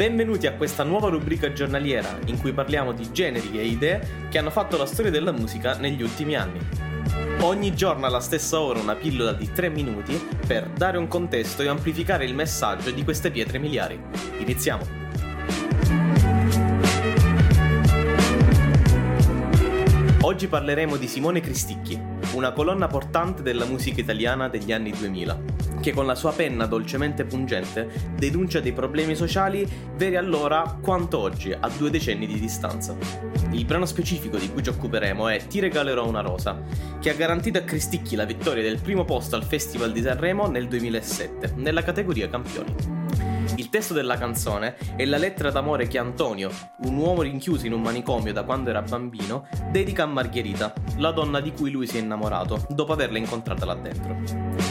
[0.00, 4.48] Benvenuti a questa nuova rubrica giornaliera in cui parliamo di generi e idee che hanno
[4.48, 6.58] fatto la storia della musica negli ultimi anni.
[7.40, 11.68] Ogni giorno alla stessa ora una pillola di 3 minuti per dare un contesto e
[11.68, 14.00] amplificare il messaggio di queste pietre miliari.
[14.38, 15.29] Iniziamo!
[20.40, 22.00] Oggi parleremo di Simone Cristicchi,
[22.32, 25.38] una colonna portante della musica italiana degli anni 2000
[25.82, 31.52] che con la sua penna dolcemente pungente denuncia dei problemi sociali veri allora quanto oggi,
[31.52, 32.96] a due decenni di distanza.
[33.50, 36.58] Il brano specifico di cui ci occuperemo è Ti regalerò una rosa,
[36.98, 40.68] che ha garantito a Cristicchi la vittoria del primo posto al Festival di Sanremo nel
[40.68, 42.99] 2007, nella categoria campioni.
[43.56, 46.50] Il testo della canzone è la lettera d'amore che Antonio,
[46.84, 51.40] un uomo rinchiuso in un manicomio da quando era bambino, dedica a Margherita, la donna
[51.40, 54.16] di cui lui si è innamorato, dopo averla incontrata là dentro.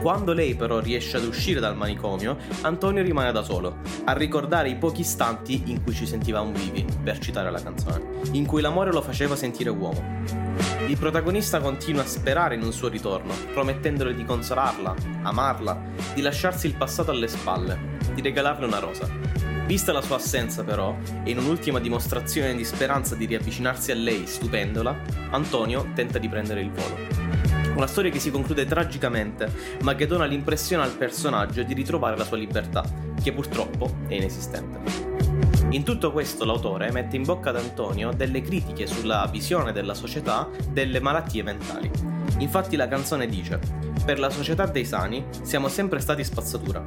[0.00, 4.76] Quando lei però riesce ad uscire dal manicomio, Antonio rimane da solo, a ricordare i
[4.76, 9.02] pochi istanti in cui ci sentivamo vivi, per citare la canzone, in cui l'amore lo
[9.02, 10.50] faceva sentire uomo.
[10.88, 15.80] Il protagonista continua a sperare in un suo ritorno, promettendole di consolarla, amarla,
[16.14, 19.08] di lasciarsi il passato alle spalle, di regalarle una rosa.
[19.66, 24.26] Vista la sua assenza però, e in un'ultima dimostrazione di speranza di riavvicinarsi a lei
[24.26, 24.94] stupendola,
[25.30, 26.96] Antonio tenta di prendere il volo.
[27.74, 29.50] Una storia che si conclude tragicamente,
[29.82, 32.84] ma che dona l'impressione al personaggio di ritrovare la sua libertà,
[33.22, 35.11] che purtroppo è inesistente.
[35.72, 40.46] In tutto questo l'autore mette in bocca ad Antonio delle critiche sulla visione della società
[40.68, 41.90] delle malattie mentali.
[42.38, 43.58] Infatti la canzone dice
[44.04, 46.84] per la società dei sani siamo sempre stati spazzatura.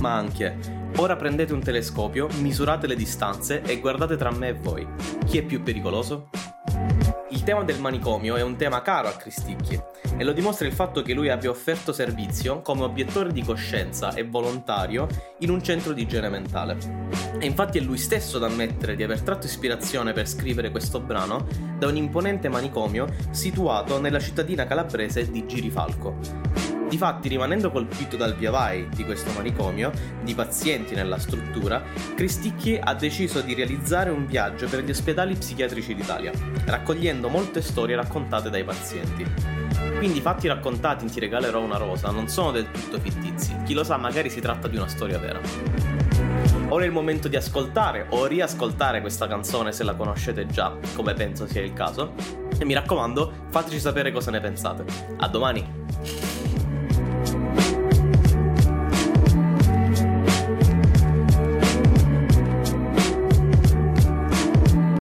[0.00, 0.56] Ma anche,
[0.96, 4.88] ora prendete un telescopio, misurate le distanze e guardate tra me e voi.
[5.26, 6.30] Chi è più pericoloso?
[7.28, 9.78] Il tema del manicomio è un tema caro a Cristicchi
[10.22, 14.22] e lo dimostra il fatto che lui abbia offerto servizio come obiettore di coscienza e
[14.22, 16.78] volontario in un centro di igiene mentale.
[17.40, 21.44] E infatti è lui stesso ad ammettere di aver tratto ispirazione per scrivere questo brano
[21.76, 26.71] da un imponente manicomio situato nella cittadina calabrese di Girifalco.
[26.92, 29.90] Difatti, rimanendo colpito dal via vai di questo manicomio,
[30.22, 31.82] di pazienti nella struttura,
[32.14, 36.32] Cristicchi ha deciso di realizzare un viaggio per gli ospedali psichiatrici d'Italia,
[36.66, 39.24] raccogliendo molte storie raccontate dai pazienti.
[39.96, 43.72] Quindi i fatti raccontati in Ti regalerò una rosa non sono del tutto fittizi, chi
[43.72, 45.40] lo sa magari si tratta di una storia vera.
[46.68, 51.14] Ora è il momento di ascoltare o riascoltare questa canzone se la conoscete già, come
[51.14, 52.12] penso sia il caso,
[52.58, 54.84] e mi raccomando fateci sapere cosa ne pensate.
[55.16, 56.41] A domani!